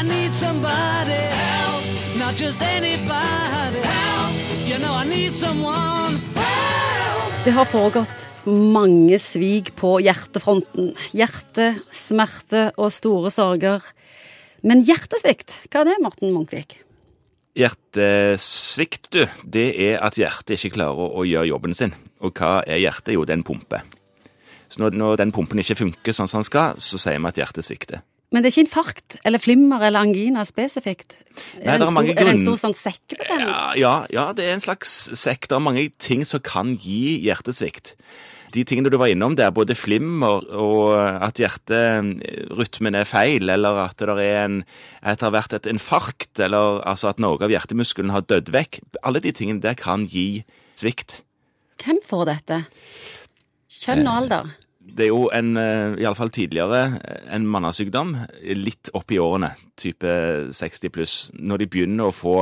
[0.00, 1.84] I need somebody help,
[2.16, 4.32] not just anybody help.
[4.64, 7.44] You know I need someone help.
[7.44, 10.94] Det har foregått mange svik på hjertefronten.
[11.12, 13.84] Hjerte, smerte og store sorger.
[14.64, 16.78] Men hjertesvikt, hva er det, Morten Munkvik?
[17.60, 21.92] Hjertesvikt, du, det er at hjertet ikke klarer å gjøre jobben sin.
[22.24, 23.12] Og hva er hjertet?
[23.18, 23.82] Jo, det er en pumpe.
[24.72, 27.42] Så når, når den pumpen ikke funker sånn som den skal, så sier vi at
[27.42, 28.00] hjertet svikter.
[28.30, 31.16] Men det er ikke infarkt eller flimmer eller angina spesifikt?
[31.58, 33.54] Nei, er, det er stor, er det en stor sånn sekkebetennelse?
[33.54, 35.48] Ja, ja, ja, det er en slags sekk.
[35.50, 37.96] Det er mange ting som kan gi hjertesvikt.
[38.54, 44.02] De tingene du var innom der, både flimmer og at hjerterytmen er feil, eller at
[44.02, 44.56] det er en,
[45.02, 48.80] at det har vært et infarkt, eller altså at noe av hjertemuskelen har dødd vekk,
[49.06, 50.42] alle de tingene der kan gi
[50.78, 51.20] svikt.
[51.80, 52.64] Hvem får dette?
[53.80, 54.50] Kjønn og alder?
[54.96, 56.80] Det er jo en, iallfall i alle fall tidligere,
[57.30, 58.14] en mannesykdom.
[58.58, 60.10] litt opp i årene, type
[60.52, 61.16] 60 pluss.
[61.34, 62.36] Når de begynner å få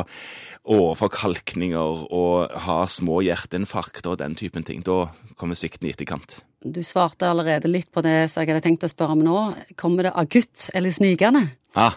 [0.68, 6.42] åreforkalkninger og ha små hjerteinfarkter og den typen ting, da kommer svikten i etterkant.
[6.64, 9.38] Du svarte allerede litt på det som jeg hadde tenkt å spørre om nå.
[9.78, 11.46] Kommer det akutt eller snikende?
[11.78, 11.94] Ah,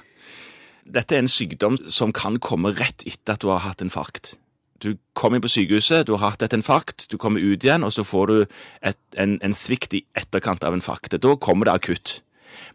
[0.86, 4.36] dette er en sykdom som kan komme rett etter at du har hatt infarkt.
[4.82, 7.94] Du kommer inn på sykehuset, du har hatt et infarkt, du kommer ut igjen, og
[7.94, 8.38] så får du
[8.82, 11.22] et, en, en svikt i etterkant av infarktet.
[11.22, 12.16] Da kommer det akutt.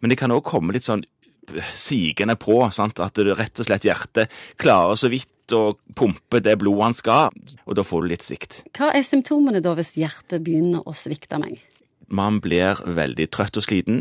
[0.01, 1.05] Men det kan òg komme litt sånn
[1.75, 3.01] sigende på, sant?
[3.03, 7.35] at det rett og slett hjertet klarer så vidt å pumpe det blodet han skal,
[7.67, 8.61] og da får du litt svikt.
[8.75, 11.61] Hva er symptomene da hvis hjertet begynner å svikte meg?
[12.07, 14.01] Man blir veldig trøtt og sliten.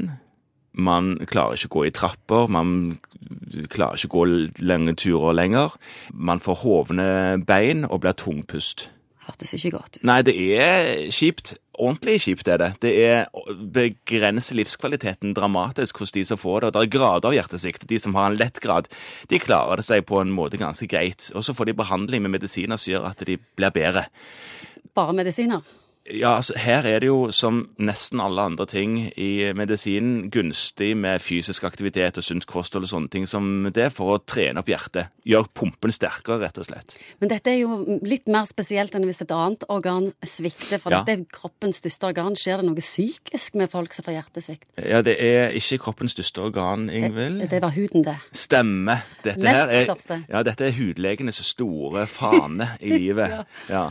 [0.75, 2.97] Man klarer ikke å gå i trapper, man
[3.71, 4.25] klarer ikke å gå
[4.65, 5.75] lange turer lenger.
[6.13, 7.07] Man får hovne
[7.47, 8.89] bein og blir tungpust.
[9.25, 10.03] Hørtes ikke godt ut.
[10.05, 11.55] Nei, det er kjipt.
[11.75, 12.67] Ordentlig kjipt er det.
[12.83, 13.23] Det er
[13.73, 16.67] begrenser livskvaliteten dramatisk hos de som får det.
[16.67, 17.87] Og det er grader av hjertesvikt.
[17.89, 18.89] De som har en lett grad,
[19.31, 21.31] de klarer det seg på en måte ganske greit.
[21.33, 24.05] Og så får de behandling med medisiner som gjør at de blir bedre.
[24.95, 25.65] Bare medisiner?
[26.05, 31.17] Ja, altså her er det jo som nesten alle andre ting i medisinen gunstig med
[31.23, 35.09] fysisk aktivitet og sunt kosthold og sånne ting som det for å trene opp hjertet.
[35.25, 36.93] Gjør pumpen sterkere, rett og slett.
[37.23, 40.77] Men dette er jo litt mer spesielt enn hvis et annet organ svikter.
[40.83, 40.99] For Ja.
[41.01, 42.37] dette er kroppens største organ.
[42.37, 44.67] Skjer det noe psykisk med folk som får hjertesvikt?
[44.77, 47.41] Ja, det er ikke kroppens største organ, Ingvild.
[47.41, 48.17] Det, det var huden, det.
[48.31, 48.99] Stemme.
[49.23, 50.21] Dette Nest her er, største.
[50.29, 53.29] Ja, dette er hudlegenes store fane i livet.
[53.33, 53.43] ja.
[53.73, 53.89] ja.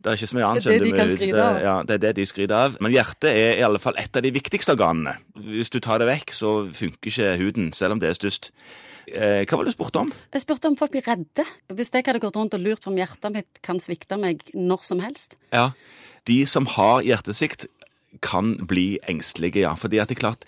[0.00, 1.56] Det er ikke så mye annet, Det er det de kan skryte av.
[1.60, 2.76] Ja, det er det de skryter av.
[2.80, 5.18] Men hjertet er i alle fall et av de viktigste organene.
[5.36, 8.50] Hvis du tar det vekk, så funker ikke huden, selv om det er størst.
[9.10, 10.12] Eh, hva var det du spurte om?
[10.32, 11.44] Jeg spurte om folk blir redde.
[11.68, 14.86] Hvis jeg hadde gått rundt og lurt på om hjertet mitt kan svikte meg når
[14.86, 15.36] som helst.
[15.52, 15.72] Ja,
[16.28, 17.66] De som har hjertesvikt,
[18.20, 19.74] kan bli engstelige, ja.
[19.78, 20.44] Fordi at det er klart,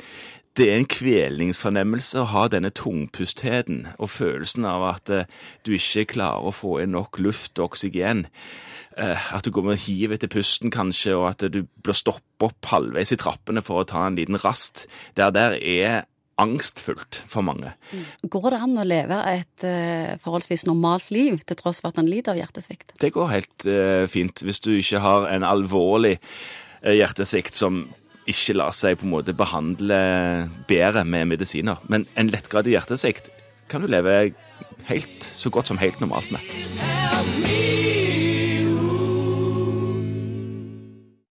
[0.58, 5.30] det er en kvelingsfornemmelse å ha denne tungpustheten og følelsen av at eh,
[5.64, 8.26] du ikke klarer å få inn nok luft og oksygen.
[9.00, 12.68] Eh, at du går med hiv etter pusten kanskje, og at du blir stoppet opp
[12.68, 14.84] halvveis i trappene for å ta en liten rast.
[15.16, 16.02] Det der er
[16.42, 17.72] angstfullt for mange.
[18.20, 22.10] Går det an å leve et eh, forholdsvis normalt liv til tross for at en
[22.10, 22.92] lider av hjertesvikt?
[23.00, 23.68] Det går helt
[24.12, 26.18] fint hvis du ikke har en alvorlig
[26.82, 27.84] hjertesvikt som
[28.30, 29.98] ikke lar seg på en måte behandle
[30.70, 31.82] bedre med medisiner.
[31.90, 33.32] Men en lettgradig hjertesvikt
[33.72, 34.34] kan du leve
[34.90, 36.52] helt, så godt som helt normalt med.
[36.82, 37.91] Help me.